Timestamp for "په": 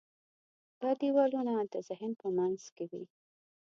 2.21-2.27